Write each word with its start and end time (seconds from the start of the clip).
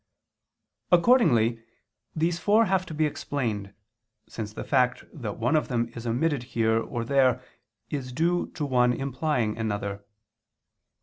"]Accordingly 0.97 1.63
these 2.15 2.39
four 2.39 2.65
have 2.65 2.87
to 2.87 2.93
be 2.95 3.05
explained, 3.05 3.71
since 4.27 4.51
the 4.51 4.63
fact 4.63 5.03
that 5.13 5.37
one 5.37 5.55
of 5.55 5.67
them 5.67 5.89
is 5.93 6.07
omitted 6.07 6.41
here 6.57 6.79
or 6.81 7.05
there 7.05 7.39
is 7.91 8.11
due 8.11 8.47
to 8.53 8.65
one 8.65 8.93
implying 8.93 9.55
another. 9.59 10.03